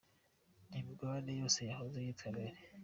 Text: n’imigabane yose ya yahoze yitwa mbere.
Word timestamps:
n’imigabane 0.69 1.31
yose 1.41 1.57
ya 1.61 1.67
yahoze 1.69 1.97
yitwa 2.05 2.29
mbere. 2.35 2.57